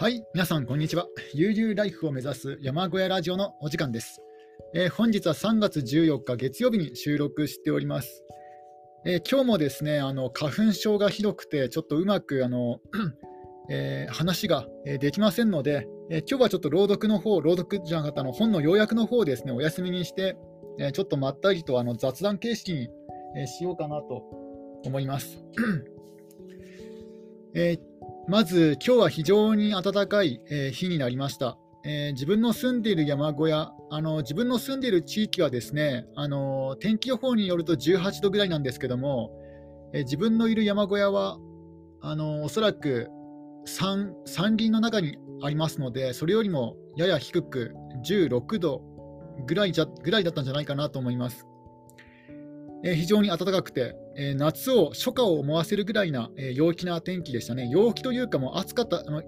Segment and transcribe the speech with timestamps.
[0.00, 1.08] はい、皆さん、こんにちは。
[1.34, 4.22] 悠々ライフを目指す山小屋ラジオのお時間です。
[4.72, 8.22] えー、本日は3月14日月曜日に収録しております。
[9.04, 12.78] えー、今日もですね、あの花粉症がひどくて、ちょっとうまくあの、
[13.70, 14.68] えー、話が
[15.00, 20.36] できませんので、え今日はちょっと朗読の方、朗読じゃなかったの、本の要約の方をですね、お休みにして、
[20.78, 22.88] えちょっとまったりとあの雑談形式に、
[23.36, 24.22] えしようかなと
[24.84, 25.42] 思います。
[27.54, 27.80] えー、
[28.28, 31.56] まず今日は非常に暖かい、えー、日になりました。
[31.82, 39.30] えー、自分の住んでいる山小屋あの、自分の住んでいる地域はですねあの天気予報によると18度ぐらいなんですけども、
[39.94, 41.38] えー、自分のいる山小屋は
[42.02, 43.08] あのおそらく
[43.64, 47.72] 山林の中にありますので、それよりもやや低く
[48.04, 48.82] 16度
[49.46, 51.46] ぐらいじゃぐらいだったんじゃないかなと思います。
[52.84, 57.68] えー、非常に暖かくて、えー、夏を、初夏を思わせるぐらいな、えー、陽気な天気でしたね。
[57.68, 59.22] 陽気というか、もう暑かった、あの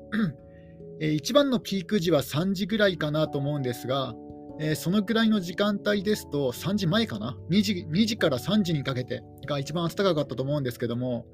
[1.01, 4.15] えー、一番のピーク時は3時ぐらいかなと思うんですが、
[4.61, 11.27] えー、そのぐらいの時間帯ですと、3時前かな？2時、2時から3時にかけてが一番暖かかったと思うんですけども、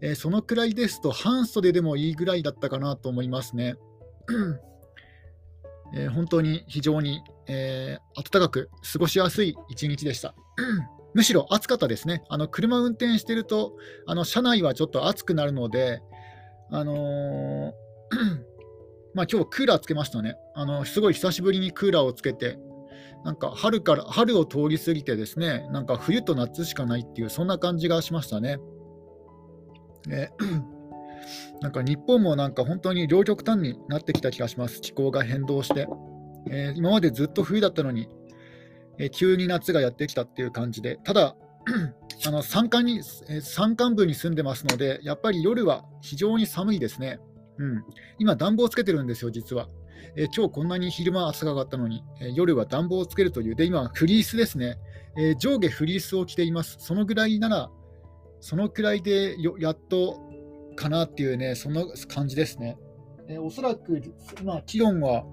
[0.00, 3.74] えー、そのくらいですと、半袖でもいいぐらいだったかなと思いますね。
[5.92, 10.34] えー、本当に非常に、えー、暖かく過ごしやすい一日でした。
[11.14, 12.22] むしろ暑かったですね。
[12.28, 16.02] あの車運転してると、あの車内はちょっと暑くなるので、
[16.70, 17.72] あのー、
[19.14, 20.36] まあ今日クーラーつけましたね。
[20.54, 22.58] あのすごい久しぶりにクーラーをつけて、
[23.24, 28.58] なんか春から春を通り過ぎてですね、なんか冬と夏しかないっていう、そんな感じがしましたね。
[30.08, 30.30] え
[31.60, 35.86] なんか日本もなんか本当に両極端になってきた気がします、気候が変動して。
[36.50, 38.08] えー、今までずっと冬だったのに、
[39.00, 41.34] え急に夏がやってきたっていう感じで、ただ、
[42.26, 43.00] あの山間に
[43.42, 47.18] 山間部に住んでますので、やっぱり夜は非常に寒いですね。
[47.58, 47.84] うん、
[48.18, 49.68] 今、暖房つけてるんですよ、実は。
[50.16, 54.76] え今日こんなに昼間暑かったのに、え夜は暖房をつけるという、で今、フリースですね、
[55.16, 56.76] え上下フリースを着ています。
[56.78, 57.70] そのぐらいなら、
[58.40, 60.20] そのくらいでやっと
[60.76, 62.76] かなっていうね、そんな感じですね。
[63.28, 64.02] えおそらく、
[64.44, 65.24] まあ、気温は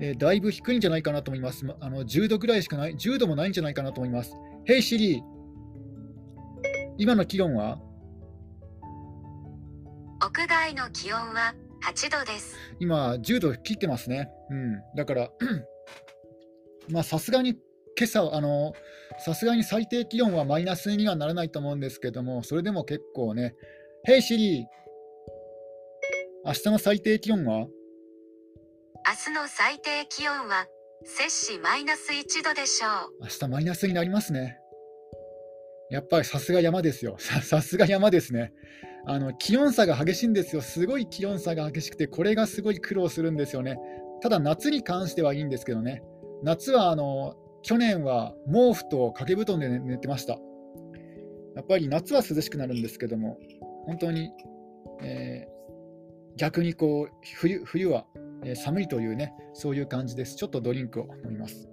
[0.00, 1.64] えー、だいぶ低いんじゃないかなと思います。
[1.80, 4.32] あの10度ぐらいしかない、10度もないんじゃないかなと思います。
[4.66, 5.20] Hey Siri、
[6.98, 7.78] 今の気温は？
[10.22, 11.54] 屋外の気温は
[11.84, 12.56] 8度です。
[12.80, 14.30] 今、10度切ってますね。
[14.50, 15.30] うん、だから、
[16.88, 17.50] まあさすがに
[17.96, 18.72] 今朝、あの
[19.18, 23.54] さすがに最低気温はマイナスにはならないと思うんですけども、それでも結構ね、
[24.08, 24.64] Hey Siri、
[26.46, 27.66] 明日の最低気温は？
[29.02, 30.66] 明日の最低気温は
[31.04, 33.22] 摂氏マイナス1度でしょう。
[33.22, 34.58] 明日マイナスになりますね。
[35.90, 37.16] やっぱりさすが山ですよ。
[37.18, 38.52] さすが山ですね。
[39.06, 40.62] あの気温差が激しいんですよ。
[40.62, 43.78] すごい気温差が激しくてこれがすごい苦労するんですよね。
[44.22, 46.02] ただ夏に関してはいいんですけどね。
[46.42, 50.38] 夏はあの去年は毛布と掛け布団で寝てました。
[51.56, 53.38] やっぱり夏は涼しくなるんですけども
[53.86, 54.30] 本当に、
[55.02, 58.06] えー、逆にこう冬冬は
[58.44, 60.36] え寒いというね、そういう感じです。
[60.36, 61.68] ちょっとドリンクを飲みます。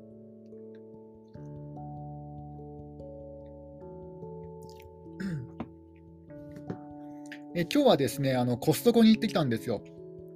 [7.54, 9.84] え今日はですね、あのコストコに行ってきたんですよ。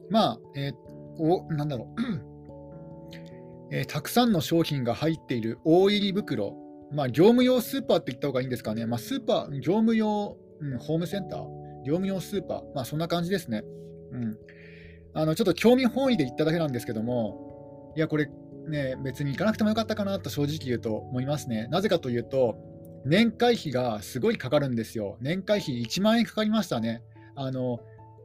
[0.10, 0.76] まあ、えー、
[1.18, 2.02] おなんだろう、
[3.72, 6.58] えー、たくさんの商品が入っている大入り袋、
[6.92, 11.40] まあ、業務用スーパーって言った方がいいんですかね、まあ、スーパー、業務用、うん、ホームセンター、
[11.86, 13.64] 業務用スーパー、まあ、そんな感じですね。
[14.12, 14.38] うん
[15.16, 18.30] あのちょっと興味本位で言っただけなんですけども、いや、これ
[18.68, 21.68] ね、別に行かなくてもよかったかなと正直言うと思いますね。
[21.72, 22.56] なぜかというと、
[23.06, 25.18] 年会費がすごいかかるんですよ。
[25.22, 27.02] 年会費1万円かかりましたね。
[27.36, 27.80] あの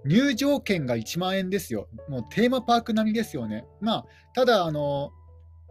[0.05, 1.89] 入場券が1万円ですよ。
[2.09, 3.67] もうテーマパーク並みですよね。
[3.81, 5.13] まあ、ただ、あの、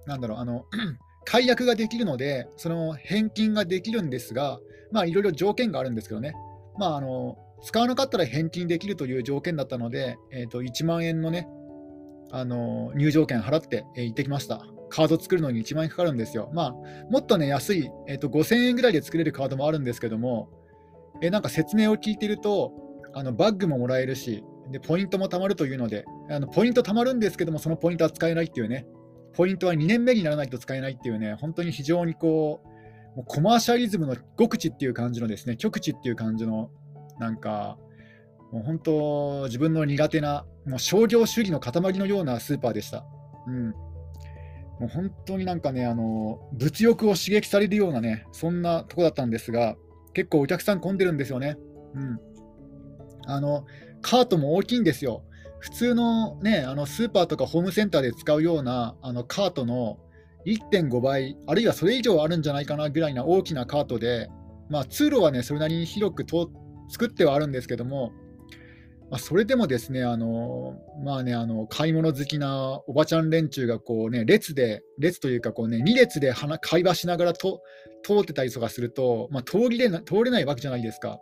[0.06, 0.66] なんだろう、あの、
[1.26, 4.60] 解約ができるので、その返金ができるんですが、
[4.92, 6.34] まあ、いろいろ条件があるんですけどね。
[6.78, 11.48] まあ、あの、使わなかったら返金できるという条件だったので、えー、と1万円のね、
[12.32, 14.66] あの入場券払って、え、行ってきました。
[14.90, 16.50] カード作るのに1万円かかるんですよ。
[16.54, 16.72] まあ、
[17.10, 20.50] もっとね、安い、えー、と5000円ぐらいで作れるカードもあるんですけども、
[21.22, 22.74] え、なんか説明を聞いてると、
[23.14, 28.86] あのバッグももらえるし、でポイントも貯まるというので、あのポイント貯まるんですけども、そのポイントは使えないっていうね、
[29.34, 36.70] ポイントは2年目にならないと使えないっていうね、本当に非常にこう、もうコマーシャリズムの極致っていう感じのですね、極致っていう感じの
[37.20, 37.78] なんか、
[38.52, 43.06] もう本当、自分の苦手な、もう商業主義の塊のようなスーパーでした。
[43.48, 43.70] うん。
[44.80, 49.76] もう本当になんかね、あの、物欲を刺激されるようなね、そんなとこだったんですが、
[50.14, 51.58] 結構お客さん混んでるんですよね。
[51.94, 52.20] うん。
[53.28, 53.66] あの、
[54.02, 55.24] カートも大きいんですよ。
[55.60, 60.00] 普通の,、ね、あのスーパーとかホームセンターで使うようなあのカートの
[60.46, 64.30] 1.5倍、あるいはそれ以上あるんじゃないかなぐらいな大きなカートで、
[64.70, 66.50] まあ、通路はね、それなりに広くと
[66.90, 68.12] 作ってはあるんですけども、
[69.10, 77.62] まあ、それでもですね、あのまあね、あの買い物好きなおばちゃん連中がこう、ね、列で、列というかこう、ね、2列で会話しながらと
[78.04, 81.20] 通ってたりとかすると、まあ、通りで通れないわけじゃないですか。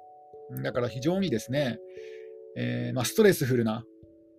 [0.64, 1.80] だから非常にですね、
[2.58, 3.86] えー、まあ、ストレスフルな、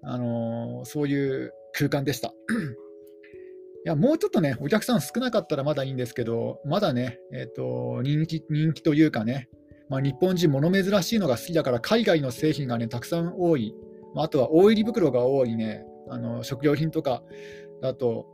[0.02, 2.28] あのそういう空間でした。
[2.28, 9.48] いやもうちょっとね、お客さん少なかったらまだいいんですけど、まだね、えーと、人気人気というかね、
[9.88, 13.74] まあ、日本人、物珍しいのが好きだから、海外の製品が、ね、たくさん多い、
[14.14, 17.22] まあ、あとは大入り袋が多いね、あの食料品とか
[17.82, 18.26] だと、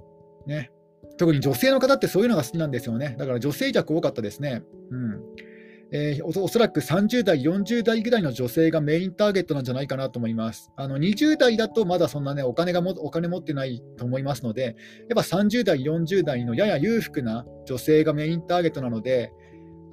[0.46, 0.70] ね、
[1.16, 3.16] 特に女性の方ってそういうのが好きなんですよね。
[3.18, 4.62] だから女性客多かったですね。
[4.90, 5.20] うん
[5.92, 10.72] えー、おそらく30代、40代ぐらいの女性がメインターゲットなんじゃないかなと思います。
[10.76, 14.74] あの20代だとまだそんなねお金がもお金持ってないと思いますので、やっ
[15.14, 19.32] ぱ30代、40代のやや裕福な女性がメインターゲットなので、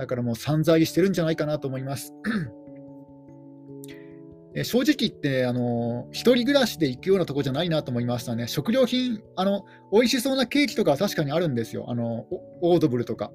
[0.02, 2.12] だからもう散財してるんじゃないかなと思います。
[4.56, 8.48] え正直言って、あの一人暮らしで行くようなとこじゃないなと思いましたね。
[8.48, 9.64] 食料品、あの
[9.94, 12.26] 美味しそうなケーキとかは確かにあるんですよ、あの
[12.64, 13.32] オードブルとか。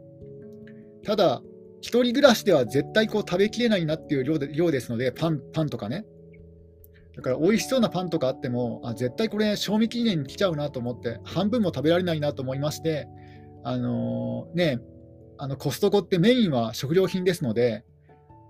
[1.05, 1.41] ただ、
[1.83, 6.05] 一人暮らしでは絶対こう食べきれないなっていう量で量ですので、パンパンとかね。
[7.15, 13.07] だから美味しそうなパンとかあっても、あ絶対これ、賞味期限に来ちゃうなと思って、半分も食べられないなと思いまして、
[13.63, 14.81] あのー、ね、
[15.39, 17.85] あのコストコってメインは食料品ですので、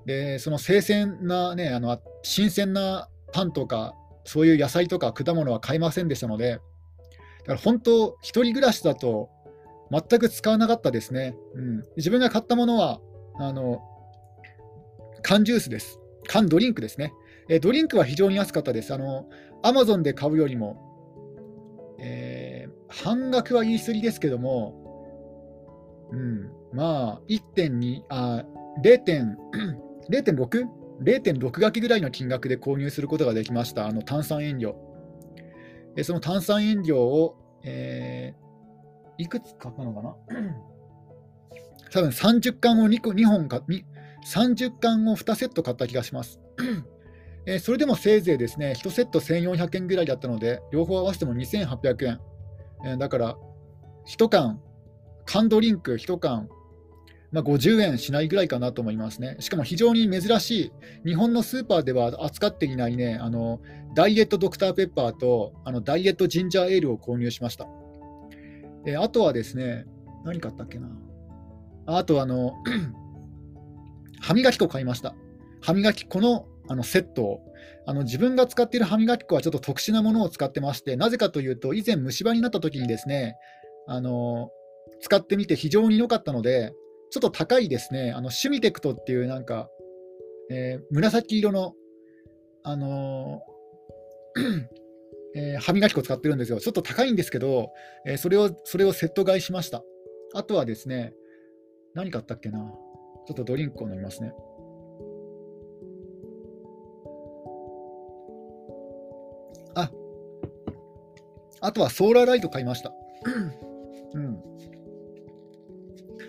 [0.07, 3.95] でその新鮮な、ね、あの新鮮なパンとか、
[4.25, 9.31] そういう野菜とか果物は買いませんでしたので、だから本当、1人暮らしだと
[9.91, 11.37] 全く使わなかったですね。
[11.55, 13.01] うん、自分が買ったものは
[13.39, 13.81] あの
[15.23, 16.01] 缶ジュースです。
[16.29, 17.13] 缶ドリンクですね。
[17.49, 18.93] えドリンクは非常に安かったです。
[18.93, 19.29] あの、
[19.63, 24.87] アマゾンで買うよりも、えー、半額は言い過ぎですけども、
[26.11, 28.45] うん、まあ、1.2、あ、
[28.83, 30.67] 0.6?0.6
[31.03, 34.77] 0.6 書きぐらいの金額で購入することができました、あの炭酸飲料。
[35.97, 40.17] えその炭酸飲料を、えー、いくつ買ったのかな？
[41.91, 43.63] 多分30缶を 2, 個2本か、
[44.27, 46.41] 30缶を2セット買った気がします。
[47.47, 52.21] えー、それでもせいぜいですね、1セット1400円ぐらいだったので、両方合わせても2800円。
[52.85, 53.37] えー、だから、
[54.09, 54.61] 1缶、
[55.25, 56.49] 缶ドリンク1缶、
[57.33, 59.37] まあ、50円しないぐらいかなと思いますね。
[59.41, 60.73] しかも非常に珍し
[61.05, 63.61] い、日本のスーパーでは扱っていないね、あの
[63.95, 67.67] ダイエットドクターペッパーとあのダイエットジンジャーエールを購入しました。
[68.87, 69.87] え、あとはですね、
[70.25, 70.89] 何買ったっけな。
[71.87, 72.55] あとあの、
[74.21, 75.15] 歯磨き粉買いました。
[75.61, 77.41] 歯磨き粉のあのセットを。
[77.89, 83.37] あの自分が使っている歯磨き粉はちょっと特殊なものを使ってまして、なぜかというと、以前虫歯になった時にですね、
[83.87, 84.51] あの
[85.01, 86.73] 使ってみて非常に良かったので、
[87.11, 89.69] ちょっと高いですね、あのシュミテクトっていうなんか、
[90.51, 91.75] えー、紫色の、
[92.63, 93.57] あのー
[95.39, 96.61] えー、歯磨き粉使ってるんですよ。
[96.61, 97.71] ちょっと高いんですけど、
[98.07, 99.83] えー、それをそれをセット買いしました。
[100.35, 101.13] あとはですね、
[101.95, 104.33] 何買ったっけなちょっとドリンクを飲みますね。
[109.75, 109.91] あ、
[111.61, 112.93] あとはソーラーライト買いました。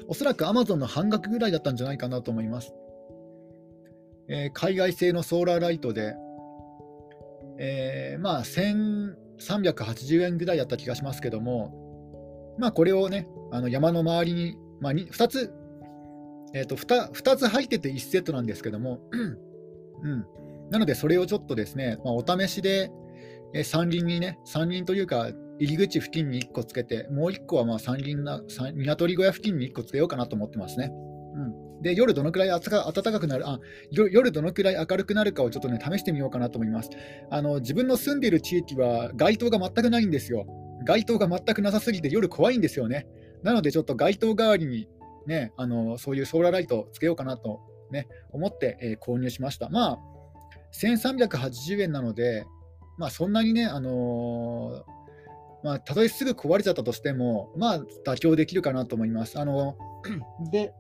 [0.08, 2.74] おそらく Amazon の半額ぐらいだったんじゃないかなと思います。
[4.30, 6.16] えー、海外製のソーラーライトで、
[7.60, 15.54] えー、まあ1380円ぐらいだった気がしますけども、まあこれをね、あの山の周りにまあ、2, つ、
[16.54, 20.26] えーと2、2, つ入ってて1セットなんですけども、うん、
[20.70, 22.92] なので、それをちょっとですね、まあ、お試しで、
[23.54, 28.42] えー、山林にね、山林というか、入り口付近に1個つけて、もう1個はまあ山林な、
[28.74, 30.92] 鶏小屋付近に1個つけようかなと思ってますね。
[31.36, 33.60] うん、で夜どのくらい暖かくなるあ、
[33.92, 36.90] 夜どのくらい明るくなるかをちょっとね、試してみようかなと思います。
[37.30, 40.46] あの自分の住んでいる地域は街灯が全くないんですよ。
[40.86, 43.08] 街灯が全くなさすぎて夜怖いんですよね。
[43.44, 44.88] なので、ちょっと街灯代わりに、
[45.26, 47.60] ね、あのそういうソーラーライトをつけようかなと、
[47.92, 49.70] ね、思って、えー、購入しました。
[49.70, 50.00] まあ、
[50.74, 52.46] 1380円なので、
[52.98, 54.97] まあ、そんなにね、あのー、
[55.68, 59.38] まあ、たとえすぐ壊れちゃったとしても、まあ、妥協できるかなと思います。
[59.38, 59.76] あの
[60.50, 60.74] で、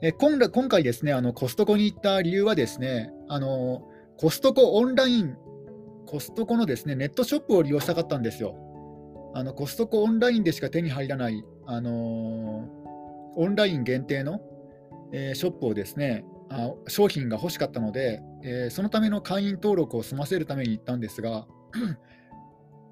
[0.00, 5.36] え今今回ですね、あのコストコに行った理由はですね、あのコストコオンライン、
[6.06, 8.56] コストコのですねネットショップを利用したかったんですよ。
[9.34, 12.70] あのコストコオンラインでしか手に入らない、あの、
[13.36, 14.40] オンライン限定の、
[15.12, 21.46] えー、ショップをですね、あ商品が欲しかったので、えー、そのための会員登録を済ませるために行ったんですが、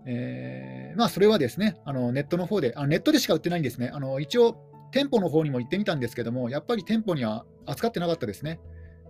[0.06, 3.90] えー、まあ、それはですねあのネットの方であ、ネットでしか売ってないんですね。
[3.92, 4.56] あの一応、
[4.92, 8.60] 店舗の方にも行ってみたんですけども、やっぱり店舗には扱ってなかったですね。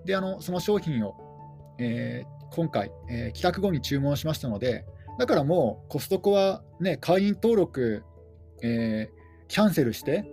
[0.05, 1.15] で、あのその商品を、
[1.79, 4.85] えー、今回、えー、帰宅後に注文しましたので、
[5.19, 8.03] だからもうコストコは、ね、会員登録、
[8.63, 10.25] えー、キャンセルして、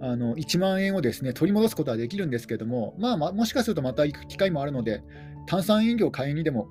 [0.00, 5.02] あの1万円をですね取り戻すことはできるんですけども、まあ、まもしかするとまた行く機会もあるので、
[5.46, 6.68] 炭酸飲料買いにでも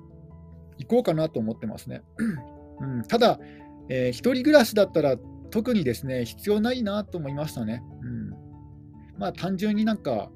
[0.78, 2.02] 行こうかなと思ってますね。
[2.80, 3.38] うん、ただ、
[3.88, 5.16] えー、一人暮らしだったら
[5.50, 7.82] 特にですね必要ないなと思いましたね。
[8.02, 8.48] うん
[9.18, 10.30] まあ、単純になんか、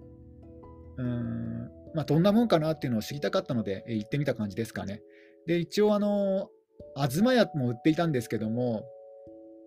[0.97, 5.03] うんまあ、どんなもんかなっていうのを知りたかったので、えー、行ってみた感じですかね。
[5.47, 6.49] で一応あの、
[6.97, 8.85] 東屋も売っていたんですけども、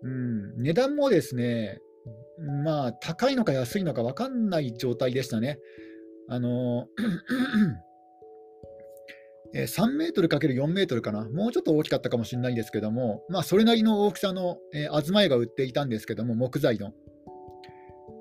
[0.02, 1.80] うん、値段もですね、
[2.62, 5.58] まあ、高いのか安いのか分かんない状態でしたね。
[6.28, 6.88] あの
[9.64, 16.92] 3メートル ×4 メートルかな、もうちょっと大きかったかもしれないんですけども、まあ、それなりの大きさの、えー、東屋が売っていたんですけども、木材の。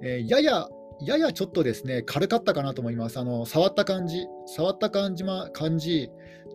[0.04, 0.68] えー、やや、
[1.02, 3.20] ややちょっとですね、軽かったかなと思います。
[3.20, 6.10] あの触った感じ、触った感じ、ま、感じ、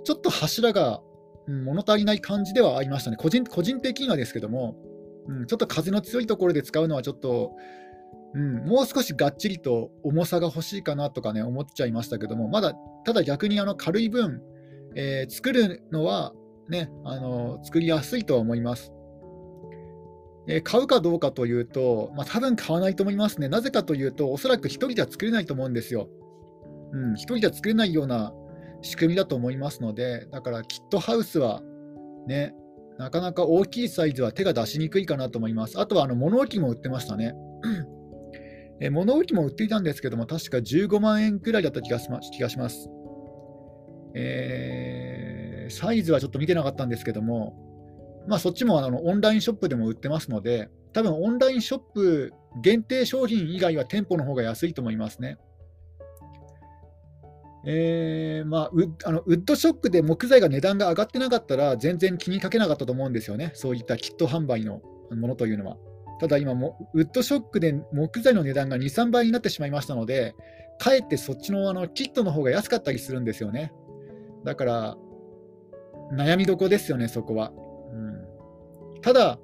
[0.04, 1.00] ちょっと柱が、
[1.46, 3.16] うん、物足りない感じではありましたね。
[3.16, 4.76] 個人個人的にはですけども、
[5.28, 7.52] うん、ちょっと風の強いところで使うのはちょっと、
[8.34, 14.40] うん、もう少しがっちりと重さが欲しいかなとかね、思っちゃいましたけども、まだ、ただ逆にあの軽い分、
[14.94, 16.32] えー、作るのは
[16.68, 18.92] ね、あの作りやすいとは思います。
[20.48, 23.48] え、買うかどうかというと、まあ、多分買わないと思いますね。
[23.48, 26.08] なぜかというと、おそらく1人では作れないと思うんですよ。
[26.92, 28.32] うん、1人では作れないような
[28.82, 31.62] 仕組みだと思いますので、だからキットハウスは
[32.26, 32.54] ね、
[32.98, 35.78] なかなか大きいサイズは手が出しにくいかなと思います。
[35.80, 37.34] あとはあの物置も売ってましたね。
[38.80, 42.88] え物置も売っていたんですけども、確か15万円くらいだった気がします。
[44.14, 47.54] えー、サイズはちょっと見てなかったんですけども、
[48.28, 55.38] まあ、そっちもあのオンラインショップでも売ってますので、多分オンラインショップ限定商品以外は店舗の方が安いと思いますね。
[57.66, 65.76] えーまあ、ウあのウッドショックで木材が値段が上がってなかったら、全然気にかけなかったと思うんですよね、そういったキット販売のものというのは。
[66.20, 70.34] ただ今も、ウッドショックで木材の値段が2、3倍になってしまいましたので、
[70.78, 73.72] かえってそっちのあのキットの方が安かったりするんですよね。
[74.44, 74.96] だから、
[76.12, 77.52] 悩みどこですよね、そこは。
[77.92, 79.38] うん、ただ、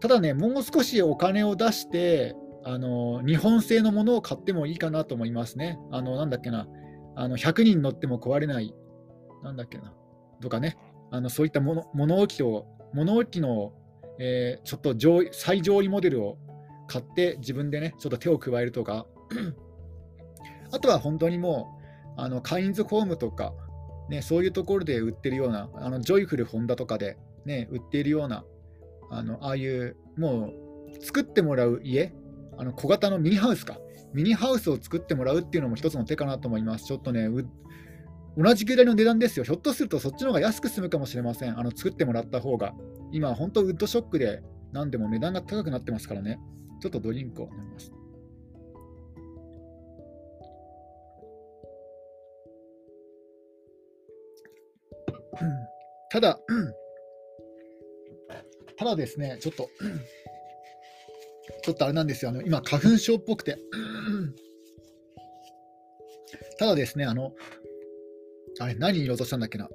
[0.00, 5.78] ただね、もう少しお金を出して、あの日本製のものを買ってもいいかなと思いますね。
[5.90, 6.68] あのなんだっけな、
[7.16, 8.74] あの100人乗っても壊れない、
[9.42, 9.92] なんだっけな、
[10.40, 10.76] とかね、
[11.10, 11.84] あのそういった物
[12.20, 13.72] 置を、物置の、
[14.18, 16.38] えー、ちょっと上最上位モデルを
[16.86, 19.06] 買って自分でね、ちょっと手を加えるとか、
[20.72, 21.78] あとは本当にも
[22.16, 23.52] う、あのカインズホームとか、
[24.10, 28.44] ね、そういうところで売ってるような、あのジョイフルホンダとかで、ね、売っているような、
[29.08, 30.52] あのああいうも
[30.92, 32.12] う作ってもらう家、
[32.58, 33.78] あの小型のミニハウスか、
[34.12, 36.86] ミニハウスを作ってもらうっていうのも一つの手かなと思います。
[36.86, 37.28] ちょっとね、
[38.36, 39.44] 同じぐらいの値段ですよ。
[39.44, 41.58] ひょっとするとそっちの方が安く済むかもしれません。
[41.58, 42.74] あの作ってもらった方が。
[43.12, 46.40] 今、本当ウッドショックで何でも値段が高くなってますからね。
[46.80, 47.92] ちょっとドリンクを飲みます。
[56.10, 56.38] ただ、
[58.76, 59.68] ただですね、ちょっと、
[61.62, 63.58] ちょっとあれなんですよ、あの今、花粉症っぽくて。
[66.58, 67.32] ただですね、あの、
[68.58, 69.68] あれ、何言おうとしたんだっけな。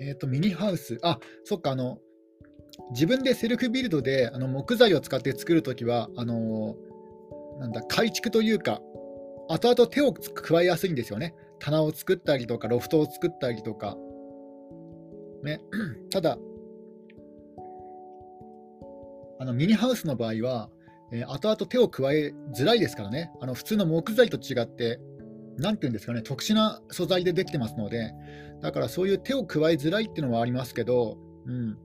[0.00, 0.98] えっ、ー、と、ミニハウス。
[1.02, 1.98] あ、そっか、あの、
[2.90, 6.74] 自分でセルフビルドであの木材を使って作るときは、あの
[7.58, 8.80] なんだ、改築というか、
[9.48, 11.34] 後々手を加えやすいんですよね。
[11.64, 13.96] 棚を作ったりとか、ロフトを作ったりとか。
[15.42, 15.60] ね、
[16.12, 16.36] ただ、
[19.40, 20.68] あのミニハウスの場合は、
[21.10, 25.00] えー、後々手を加えづらいですからね、あの普通の木材と違って、
[25.56, 28.12] なんていうんですかね、特殊な素材でできてますので、
[28.60, 31.16] だからそういう手を加えづらいっていうのはありますけど、
[31.46, 31.78] うん、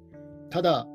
[0.50, 0.88] ただ、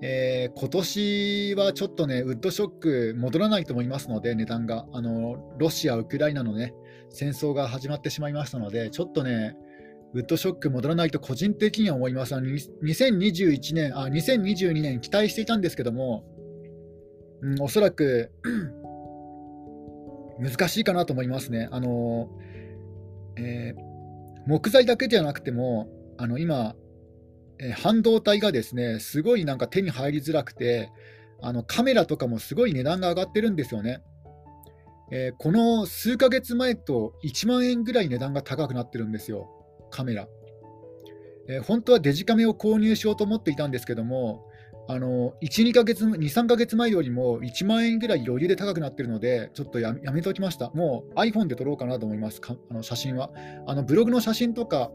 [0.00, 4.86] えー、今年はちょっとね、ウッドショック戻らないと思いますので、値段が。
[4.92, 6.72] あのロシア、ウクライナのね、
[7.10, 9.56] 戦争が始まってしまいましたので、ちょっとね、
[10.14, 12.34] ウッドショック戻らないと個人的には思います。
[12.34, 16.24] あの2021年あ、2022年期待していたんですけども、
[17.42, 18.30] うん、おそらく
[20.40, 21.68] 難しいかなと思いますね。
[21.70, 22.30] あの
[23.36, 26.74] えー、木材だけじゃなくても、あの今、
[27.58, 30.90] えー、半導体がですねすごいなんか手に入りづらくて、
[31.42, 34.02] あのカメラとかもすごい値段が上がってるんですよね。
[35.10, 39.48] えー、この数ヶ月前と1万円ぐらい値段が高くなってるんですよ、
[39.90, 40.28] カメラ。
[41.48, 44.44] えー、本当はデジカメを購入しようと思っていたんですけども、
[44.90, 50.70] あの1、2ヶ月、2、3ヶ月前よりも1万円ぐらい余裕で高くなってるので、ちょっとやめておきました。
[50.70, 53.30] もう iPhone で撮ろうかなと思います、あの写真は。
[53.66, 54.90] あのブログの写真とか、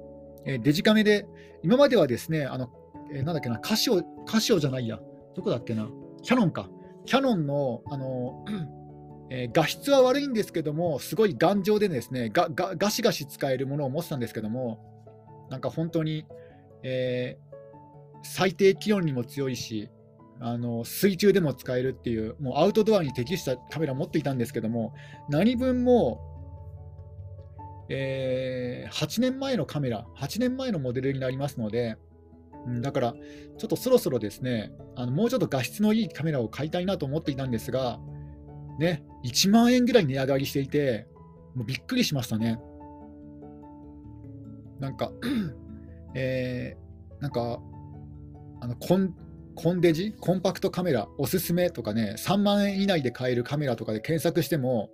[0.45, 1.27] えー、デジカメで、
[1.63, 2.69] 今まではですね、あの
[3.11, 4.99] えー、なんだっけな、カシオ、カシオじゃないや、
[5.35, 5.87] どこだっけな、
[6.23, 6.69] キャノンか。
[7.05, 8.43] キャノンの、あの
[9.29, 14.79] えー、画質は悪いんですけども、すごい頑丈でですねガガ、ガシガシ使えるものを持ってたんですけども、
[15.49, 16.25] なんか本当に、
[16.83, 17.55] えー、
[18.23, 19.89] 最低気温にも強いし、
[20.39, 24.93] あの水中でも使えるっていう、もうアウトドアに適したカメラ持っていたんですけども、
[25.29, 26.19] 何分も、
[27.89, 31.97] えー、8年前のカメラ、8年前のモデルになりますので、
[32.65, 33.13] うん、だから、
[33.57, 37.99] ちょっとそろそろですねあの、もうちょっと画質のいいカメラを買いたいなと思っていたんですが、
[38.79, 41.07] ね、1万円ぐらい値上がりしていて、
[41.55, 42.59] もうびっくりしましたね。
[44.79, 45.11] なんか、
[46.15, 47.59] えー、なんか、
[48.61, 49.13] あのコン
[49.55, 54.89] コンデジ、コンパクトカメラ、おすすめとかね、3万円以内で買えるカメラとかで検索しても、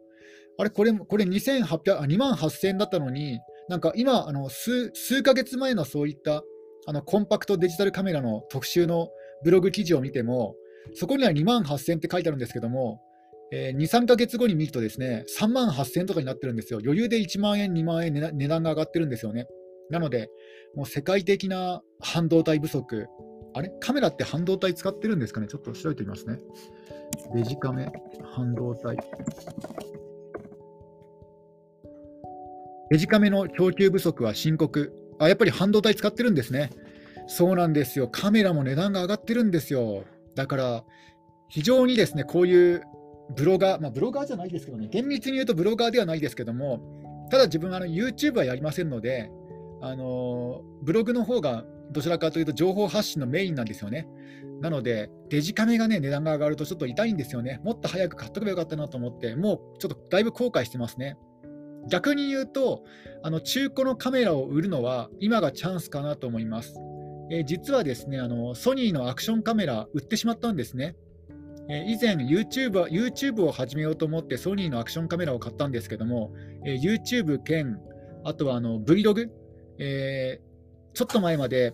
[0.57, 6.43] あれ、これ、これ2800あ2万8000円だったのに、なんか今、あの数数ヶ月前のそういった
[6.87, 9.09] あのコンパクトデジタルカメラの特集の
[9.43, 10.55] ブログ記事を見ても、
[10.93, 13.01] そこには2万8000って書いてあるんですけども、
[13.51, 16.79] えー、2、3ヶ月後に見るとですね、3万8000とかになってるんですよ。
[16.83, 19.47] 余裕で1万円、2万円値段が上がってるんですよね。
[19.89, 20.29] なので、
[20.75, 23.07] もう世界的な半導体不足、
[23.55, 23.71] あれ？
[23.79, 25.47] カメラって半導体使ってるんですかね？
[25.47, 26.37] ちょっと調べてみますね。
[27.33, 27.91] デジカメ、
[28.23, 28.97] 半導体。
[32.91, 34.93] デジカメの供給不足は深刻。
[35.19, 36.69] あ、やっぱり半導体使ってるんですね。
[37.27, 38.07] そうなんですよ。
[38.07, 40.03] カメラも値段が上がってるんですよ。
[40.35, 40.83] だから、
[41.49, 42.83] 非常にですね、こういう
[43.35, 49.31] ブロガー、まあ、ブロガーじゃないですけどね、厳密に言うとブロガーではないですけども、ただ自分は YouTube はやりませんので、
[49.81, 54.07] あのブログの方がどちらかというと情報発信のメインなんですよね。
[54.61, 57.61] なので、デジカメがね、値段が上がるとちょっと痛いんですよね。
[57.63, 61.17] もっと早く買っとけばよかったなと思って、もうちょっとだいぶ後悔してますね。
[61.87, 62.83] 逆に言うと、
[63.23, 66.75] あの中古のカメラを売るのは今がチャンスかなと思います。
[67.31, 70.95] えー、実はですねあの、ソニーのアクションカメラ売ってしまったんですね。
[71.69, 76.33] え以前 YouTube, YouTube を始めようと思ってソニーのアクションカメラを買ったんですけども、
[76.65, 77.79] え YouTube 兼、
[78.23, 79.29] あとはあの Vlog、
[79.77, 81.73] えー、ちょっと前まで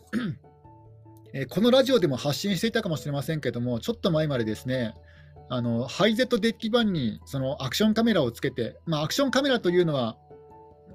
[1.37, 4.93] えこのラジオでも発信していたかもしれませんけども、ちょっと前までですね、
[5.49, 10.17] あのハイゼットデッキ版にそのアクションカメラをつけて、まあ、アクションカメラというのは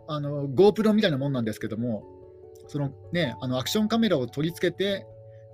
[0.09, 2.05] あの GoPro みたいなもんなんですけども、
[2.69, 5.07] そのね、あのアクションカメラを取り付けて、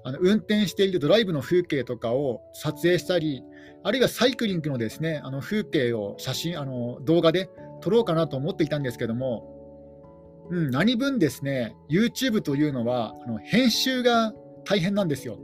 [0.06, 3.42] あの運転しているドライブの風景とかを撮影したり、
[3.82, 14.32] あるいはサイクリングのですねあの風景を写真あの動画で撮ろうかなと思っていたんですけども、うん、何分ですね YouTube というのはあの編集が
[14.64, 15.40] 大変なんですよ。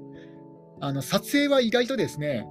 [0.81, 2.47] あの撮影は意外とですね、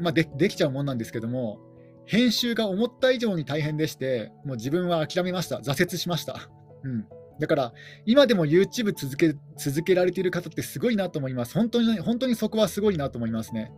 [0.00, 1.60] まあ、でできちゃうもんなんですけども、
[2.06, 6.50] 編集が思った以上に大変でして、もう自分は諦めました、挫折しました。
[6.82, 7.06] うん
[7.40, 7.72] だから、
[8.04, 11.54] 今でも YouTube 続け続けられている方ってすごいなと思います。
[11.54, 13.72] 本当に本当にそこはすごいなと思いますね。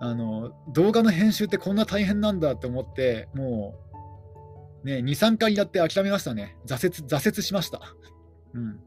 [0.00, 3.74] あの動画の編集ってこんな大変なんだって思って、も
[4.84, 6.56] う、ね、2、3回やって諦めましたね。
[6.66, 7.80] 挫折挫折しました。
[8.54, 8.78] うん、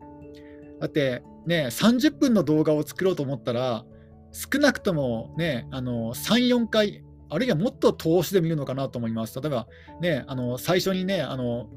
[0.80, 3.84] だって、ね、30分の動画を作ろうと思ったら、
[4.32, 9.39] 少なくとも、ね、あの3、4回、あるいはもっと投資で見るのかなと思います。
[9.41, 9.67] 例えば、
[10.00, 11.67] ね、あの最初にね、あの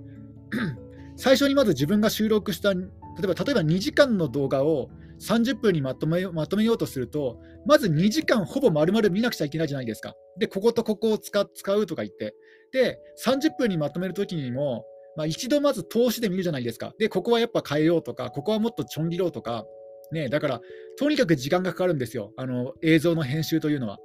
[1.20, 4.88] 最初にまず自分が収録した、例えば例えば2時間の動画を
[5.20, 10.14] 30分にまとめまとめようとすると、まず2時間ほぼ丸々見なくちゃいけないじゃないですか。
[10.38, 12.34] で、こことここを使使うとか言って、
[12.72, 16.94] で、30分にまとめるときにも、まあ、一度まず投資で見るじゃないですか。
[16.98, 19.66] で、ここはやっぱ変えようとか、ここはもっとちょん切ろうとか、
[20.12, 20.60] ね、だから、
[20.98, 23.98] とにかく時間がかかるんですよ、あの映像の編集というのは。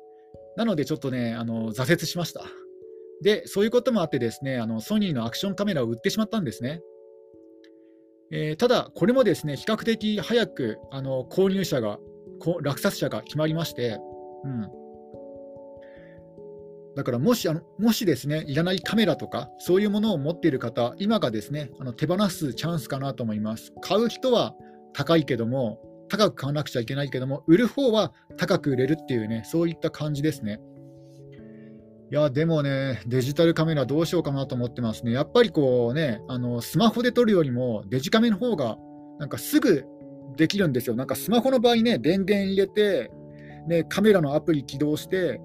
[0.58, 2.44] なので、ちょっとね、あの挫折しました。
[3.22, 6.82] で、そういうこともあってですね、あのソニーのアクションカメラを売ってしまったんですね。
[8.38, 12.00] えー、ただ、これもですね比較的早くあの購入者が、
[12.62, 13.98] 落札者が決まりまして、
[14.44, 14.70] うん、
[16.98, 23.72] だからもしあのもしですねいらないカメラとかそういうものを持っている方、今がですねあの手放すチャンスかなと思います。
[23.82, 24.54] 買う人は
[24.92, 30.60] 高いけども、高く買わなくちゃいけないけども、売る方は高く売れるっていうね、そういった感じですね。
[32.12, 35.12] いや、でもね、デジタルカメラどうしようかなと思ってますね。
[35.12, 38.78] やっぱりこうね、あのスマホで撮るよりもデジカメの方が
[39.20, 39.86] なんかすぐ
[40.38, 40.96] できるんですよ。
[40.96, 43.12] なんかスマホの場合ね、電源入れて、
[43.68, 45.42] ね、カメラのアプリ起動して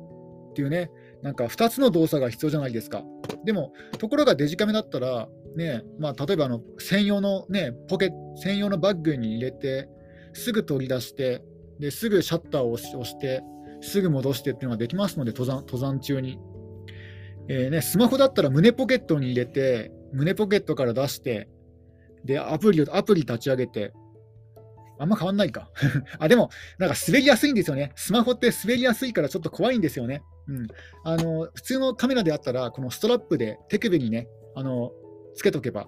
[0.50, 0.90] っていうね、
[1.22, 3.02] なんか2つの動作が必要じゃないですか。
[3.44, 9.88] でも、ところがデジカメだったら、ねまあ、例えばあの専用の、ね、ポケ専用のバッグに入れて、
[10.32, 11.42] すぐ取り出して、
[11.78, 13.42] ですぐシャッターを押して、
[13.80, 16.38] すぐ戻してっていうのができますので、登山登山中に。
[17.48, 21.48] えーね、スマホだったら胸ポケットに入れて、胸ポケットから出して、
[22.24, 23.92] で、アプリを、アプリ立ち上げて、
[24.98, 25.70] あんま変わんないか。
[26.18, 27.92] あ、でも、なんか滑りやすいんですよね。
[27.96, 30.22] スマホって滑りやすいからちょっと怖いんですよね。
[30.46, 30.66] うん。
[31.04, 34.92] あの、普通のカメラであったら、このストラップで手首にね、あの、
[35.34, 35.86] つけとけば、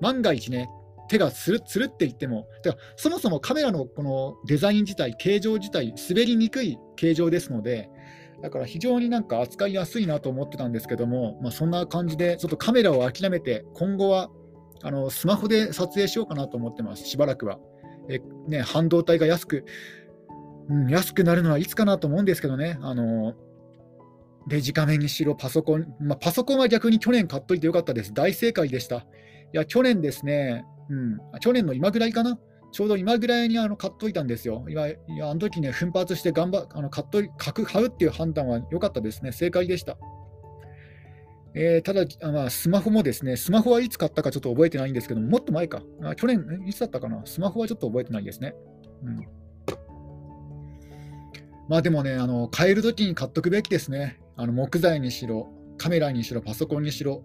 [0.00, 0.70] 万が一ね、
[1.08, 7.90] 手がつるつるっていっても、てかそもそもカメラのこのデザイン自体、形状自体、滑りにくい形状ですので、
[8.42, 14.30] だから非常になんか扱いやすいなと思ってたんですけども、まあ、そんな感じで、ちょっとカメラを諦めて、今後は
[14.82, 17.58] あのスマホで撮影しようかなと思ってます、しばらくは。
[18.08, 19.64] えね、半導体が安く、
[20.68, 23.34] うん、安くなるのはいつかなと思うんですけどね、あの
[24.46, 28.14] デジカメにしろ、パソコン、まあ、パソコンは逆に去年買っといてよかったです。
[28.14, 28.96] 大正解でした。
[28.96, 29.04] い
[29.52, 32.38] や、去年ですね、うん、去年の今ぐらいかな、
[32.70, 34.64] ちょうど今ぐらいにあの買っといたんですよ。
[34.68, 39.32] いや、いやあの時ね、奮発して頑張あの買っとい買うっていう判断は良かったですね。
[39.32, 39.96] 正解でした。
[41.54, 45.82] えー、ただあ、まあ、スマホもですね、スマホはいつ買ったかちょっと覚えてないんですけども、もっと前か。
[46.02, 47.22] あ去年、いつだったかな？
[47.24, 48.54] スマホはちょっと覚えてないですね。
[49.02, 49.16] うん、
[51.68, 54.20] まあでもね、あの買えるときに買っとくべきですね。
[54.36, 57.24] あの木材にしろ、カメラにしろ、パソコンにしろ。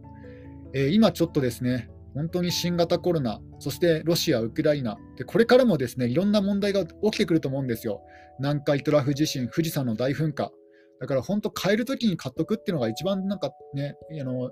[0.74, 8.02] えー、今ちょっとですね、本当に新型コロナ、そしてロシア、ウクライナで、これからもですねいろんな問題が起きてくると思うんですよ。
[8.40, 10.52] 南海トラフ地震、富士山の大噴火。
[11.00, 14.52] だから本当、買えるときに買っとくっていうのが一番なんかね、あの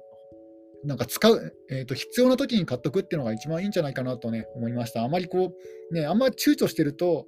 [0.83, 5.03] なんか使う、えーと、必要なときに買っとくっていうのが一番いいんじゃないかなとね、思いました。
[5.03, 5.53] あまりこ
[5.91, 7.27] う、ね、あんまり躊躇してると、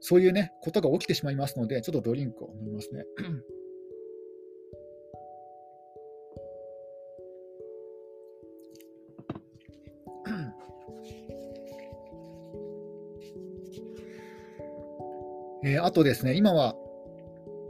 [0.00, 3.04] そういうね、ことが起きてしまいますので、ちょっとドリンクを飲みますね。
[15.70, 16.74] えー、あとですね、今は、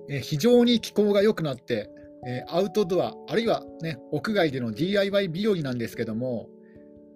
[0.09, 1.91] えー、非常に気候が良くなって、
[2.27, 6.49] えー、アウトドア、あるいは、ね、屋外での DIY 日和なんですけども、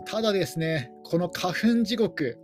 [0.07, 2.39] ただですね、この花粉地獄、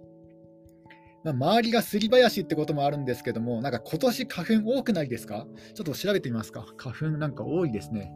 [1.22, 5.46] まあ、周りがすり林ってこともあるんですけども、なんか今年花粉多くないですか？
[5.74, 6.64] ちょっと調べてみますか。
[6.79, 8.11] 花粉なんか多いですね。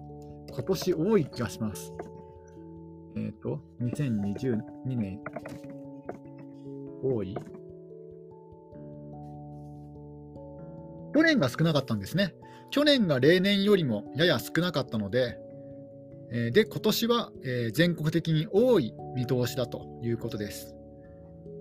[0.51, 1.93] 今年多い気がします。
[3.17, 5.21] えっ、ー、と、2022年、
[7.03, 7.37] 多い？
[11.15, 12.35] 去年が少なかったんですね。
[12.71, 15.39] 去年が例年よりもやや少なかったので、
[16.33, 20.75] えー、で、今年は、えー、全国的に多い見通しだということです。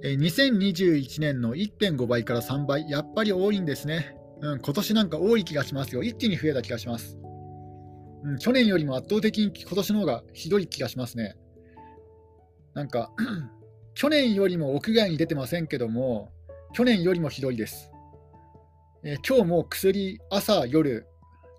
[0.03, 4.17] えー、2021年の1.5倍から3倍、やっぱり多いんですね。
[4.41, 6.01] うん、今年なんか多い気がしますよ。
[6.01, 7.19] 一気に増えた気がします。
[8.23, 11.35] うん、去年よりも圧倒的に今年の方がひどい気がしますね。
[12.73, 13.11] なんか
[13.93, 16.33] 去年よりも屋外に出てませんけども、
[16.73, 17.92] 去年よりもひどいです。
[19.05, 21.05] えー、今日も薬、朝、夜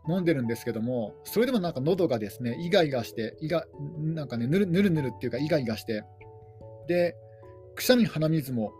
[0.08, 3.66] 飲んでるんですけども、それでもなんか喉がですね、イガイガして、イガ
[3.98, 6.04] なんかね、ぬるぬるぬるっていうか、イガイガして、
[6.88, 7.14] で、
[7.74, 8.72] くしゃみ、鼻水も、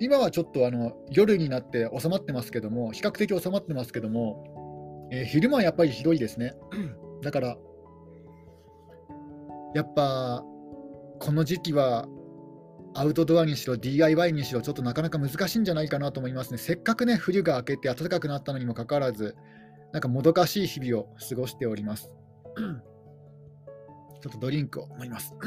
[0.00, 6.54] 今はちょっとあの夜になって収まってますけども、比較的収まってますけども、えー、昼間はやっぱりひどいですね。
[7.22, 7.56] だから、
[9.74, 10.44] やっぱ、
[11.20, 12.06] この時期は
[12.98, 16.56] アウトドアにしろ DIY にしろちょっとなかなか難しいんじゃないかなと思いますね。
[16.56, 19.36] せっかくね、冬が明けて暖かくなったのにもかかわらず、
[19.92, 22.10] なんかもどかしい日々を過ごしております。
[22.56, 25.34] ちょっとドリンクを飲みます。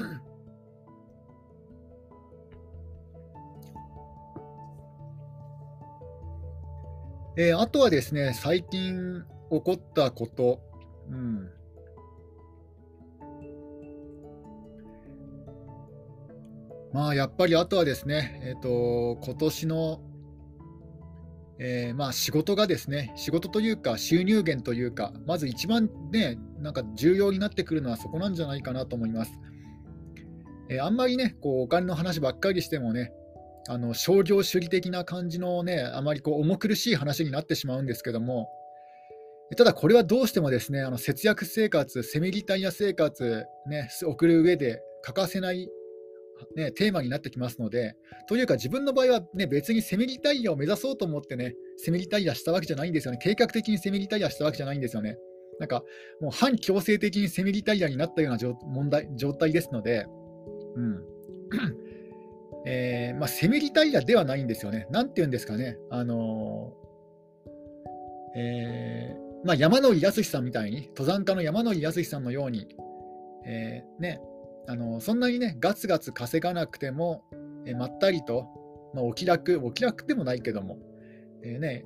[7.35, 10.61] えー、あとはですね、最近起こったこと、
[11.09, 11.49] うん、
[16.93, 20.01] まあ、やっぱりあとはですね、えーと、今年の、
[21.59, 29.31] えー、まあ、仕事がですね、仕事というか収入源というか、まず一番ね、なんか重要になってくるのはそこなんじゃないかなと思います。
[30.69, 33.11] えー、あんまりね、こうお金の話ばっかりしてもね、
[33.67, 38.49] あの商業主義的な感じのね、あまりこう重苦しい話になってしまうんですけども、
[39.57, 45.69] ただこれはどうしてもですね、あの節約生活、セミリタイア生活、ね、送る上で欠かせない
[46.55, 47.95] ね、テーマになってきますので、
[48.27, 53.19] というか自分の場合は、ね、別にセミリタイヤを目指そうと思ってね、セミリタイヤしたわけじゃないんですよね。
[53.21, 55.17] 計画的にセミリタイヤしたわけじゃないんですよね。
[55.59, 55.83] なんか、
[56.21, 60.05] もう反強制的にセミリタイヤになったような状問題状態ですので、
[60.75, 61.03] うん。
[62.65, 64.87] えー、まあ、セミリタイヤではないんですよね。
[64.91, 65.77] なんて言うんですかね。
[65.89, 72.67] あのー、えーまあ、山野井康さんみたいに、登山家の山野井康さんのように、
[73.45, 74.21] えー、ね、
[74.69, 77.23] あのそんなにね、ガツガツ稼がなくても、
[77.65, 78.45] え、まったりと、
[78.93, 80.77] まあ、お気楽、お気楽でもないけども、
[81.43, 81.85] えー、ね、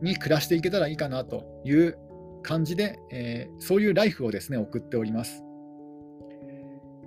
[0.00, 1.98] に暮らしていけたらいいかなという
[2.42, 5.44] 感じで、えー、そういうライフをですね、送っております。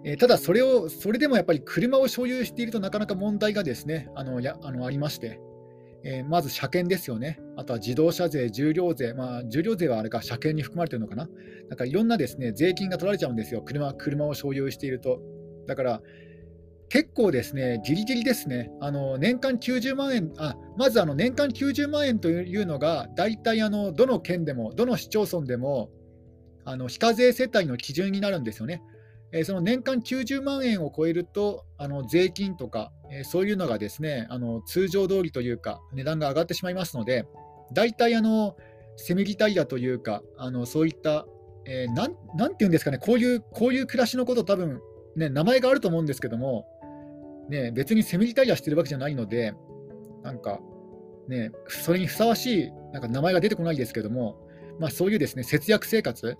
[0.05, 5.39] えー、ただ、それを、それでもやっぱり車を所有しているとなかなか問題がですね、あのやあのありまして、
[6.03, 11.29] えー、まず車検ですよね、あとは自動車税、重量税、まあ、重量税はあれか、車検に含まれてるのかな、
[11.69, 15.21] なんかいろんなですね税金が取られちゃうんですよ、車車を所有していると。
[15.67, 16.01] だから、
[16.89, 25.89] 結構ですね、ギリギリですね、あの年間90万円、あまずあの年間90万円というのが、大体あのどの県でも、どの市町村でも、
[26.65, 28.81] あの非課税世帯の基準になるんですよね。
[29.43, 32.91] その年間90万円を超えると、あの税金とか、
[33.23, 37.25] そういうのがですねあの通常通りというか、値段が上がってしまいますので、
[37.73, 38.55] 大体あの
[38.97, 41.25] セミリタイヤというか、あのそういった、
[41.65, 44.81] えー、なんなんていうんですかね、こういうこういう暮らしのこと、多分
[45.15, 46.65] ね、名前があると思うんですけども、
[47.49, 49.53] ね、別にセミリタイヤしてるわけじゃないので、
[50.23, 50.59] なんか、
[51.27, 54.37] ね、それにふさわしいなんか名前が出てこないですけども、
[54.79, 56.37] まあ、そういうですね節約生活、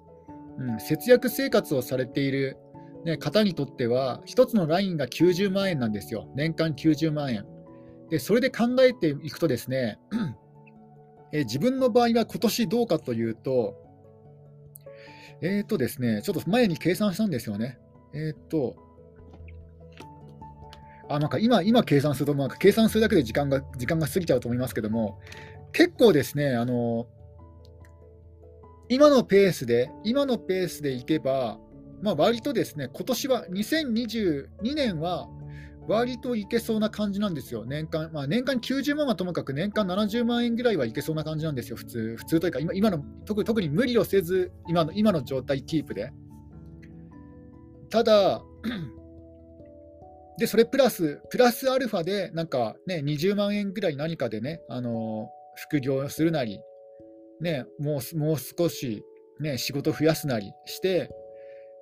[0.58, 2.58] うん、節約生活をされている
[3.06, 7.46] ね、方にとっては、1つのラインが90万円なんですよ、年間90万円。
[8.10, 9.98] でそれで考えていくと、ですね
[11.32, 13.76] え自分の場合は今年どうかというと、
[15.42, 17.80] えっ、ー、とですね、ちょっと前に計算したんですよね。
[18.14, 18.76] えっ、ー、と、
[21.10, 25.20] あなんか今今計算すると、なんか計算するだけで時間が時間が過ぎちゃうと思いますけども、
[25.72, 27.08] 結構ですね、あの
[28.90, 31.58] 今のペースで、今のペースでいけば、
[32.02, 35.28] まあ、割とですね、今年は2022年は
[35.88, 46.12] 割といけそうな感じなんですよ、年間、まあ、年間90万はともかく年間70万円ぐらいはいけそうな感じなんですよ、普通、普通というか、今今の特特に無理をせず今の、今の状態キープで。
[47.90, 48.42] ただ、
[50.38, 56.60] で、それプラス、プラスアルファで、なんかね、20万円ぐらい何かでね、あの副業するなり、
[57.42, 59.04] ね、もうもう少し、
[59.40, 61.12] ね、仕事増やすなりして、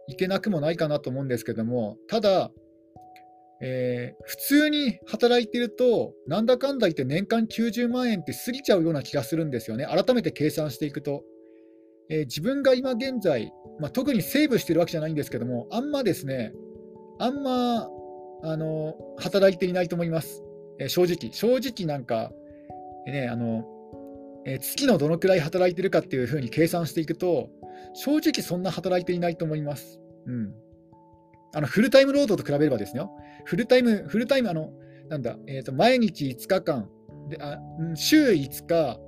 [0.09, 2.51] いけなくもないかなと思うんですけども、ただ、
[3.61, 11.23] えー、普通に働いてると、なんだかんだ言って年間90万円って過ぎちゃうような気がするんですよね、改めて計算していくと。
[12.09, 16.53] えー、自分が今現在、まあ、特にセーブしてるわけじゃないんですけども、あんまですね、
[17.19, 17.87] あんま
[18.41, 20.41] あの働いていないと思います、
[20.79, 21.31] えー、正直。
[21.33, 22.31] 正直なんか、
[23.05, 23.63] ね、あの
[24.45, 27.49] え月のどのくらい働いてるかっていうふうに計算していくと、
[27.93, 29.99] 正直そんな働いていないと思います。
[30.25, 30.53] うん。
[31.53, 33.11] あの、フルタイム労働と比べればですよ。
[33.45, 34.71] フルタイム、フルタイム、あの、
[35.09, 36.89] なんだ、えっ、ー、と、毎日5日間、
[37.29, 37.59] であ
[37.95, 38.99] 週5日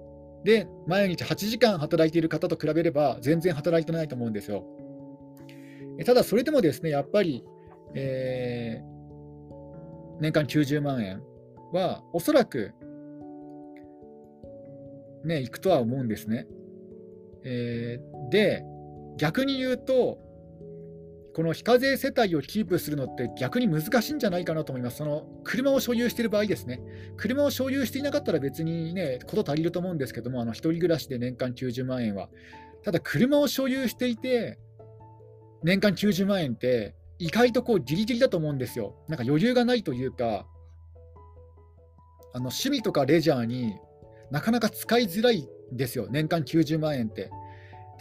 [0.43, 4.65] で毎日8時間働いている方と比べれば、全然働いてないと思うんですよ。
[5.99, 7.43] えただ、それでもですね、やっぱり、
[7.93, 11.21] えー、年間90万円
[11.73, 12.73] は、おそらく、
[15.23, 16.47] ね、いくとは思うんですね。
[17.43, 18.63] えー、で、
[19.17, 20.19] 逆に言うと、
[21.33, 24.97] この非課税世帯をキープするのって逆に難しいんじゃないかなと思います。
[24.97, 26.81] その車を所有している場合ですね。
[27.15, 32.29] 車を所有していなかったら別にね、こと足りると思うんですけども、あの1人暮らしで年間90万円は。
[32.83, 34.59] ただ、車を所有していて、
[35.63, 38.95] 年間90万円って、意外とこうギリギリだと思うんですよ。
[39.07, 40.47] なんか余裕がないというか、
[42.33, 43.75] あの趣味とかレジャーに
[44.31, 47.29] なかなか使いづらいですよ、年間90万円って。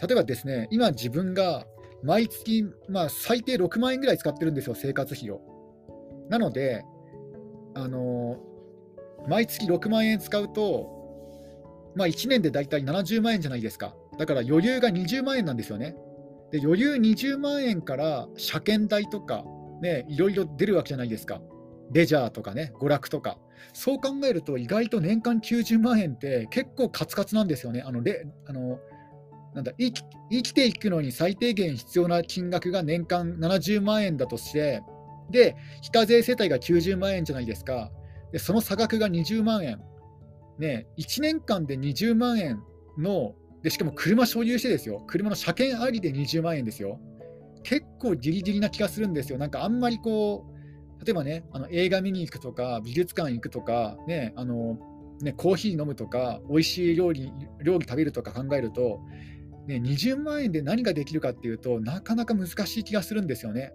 [0.01, 1.65] 例えばですね、今自分が
[2.03, 5.41] 毎月、まあ、最低6万円ぐらい使ってるんですよ、生活費を。
[6.29, 6.83] なので、
[7.73, 8.37] あの
[9.27, 11.01] 毎月6万円使うと、
[11.95, 13.95] まあ、1年でだいたい70万円じゃないですか。
[14.17, 15.95] だから余裕が20万円なんですよね。
[16.51, 19.45] で余裕20万円から車検代とか、
[19.81, 21.41] ね、いろいろ出るわけじゃないですか。
[21.91, 23.37] レジャーとかね、娯楽とか。
[23.73, 27.81] そう考えると、意外と年間90万円って結構カツカツなんですよね。
[27.81, 28.79] あのレあの
[29.53, 34.81] なんだ生き生きていくのに最低限必要な金額が年間70万円だとして、
[35.29, 37.91] で、非課税世帯が90万円じゃないですか。
[38.31, 39.81] で、その差額が20万円。
[40.57, 42.61] ね、1年間で20万円
[42.97, 46.99] の、でしかも車所有してですよ、車の車検ありで20万円ですよ。
[47.63, 49.37] 結構ギリギリな気がするんですよ。
[49.37, 50.50] なんかあんまりこう、
[51.05, 54.77] 例えばね、あの映画見に行くとか、美術館行くとか、ね、あの、
[55.21, 57.31] ね、コーヒー飲むとか、美味しい料理、
[57.63, 58.99] 料理食べるとか考えると、
[59.67, 63.71] ね、20万円で何ができるかっていうとなかなか難しい気がするんですよね。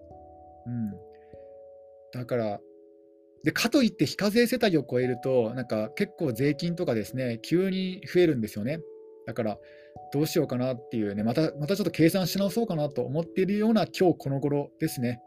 [0.67, 0.93] うん、
[2.13, 2.61] だから
[3.45, 8.81] でかといって非課税世帯を超えるとなんか結構税金とかですね急に増えるんですよね。
[9.27, 9.59] だから
[10.13, 15.21] どうしようかなっていうねまたまたちょっと計算し直そうかなと思っているような今日この頃ですね。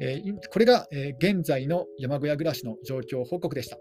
[0.00, 3.78] えこれが、え現在の山小屋暮らしの状況報告でした。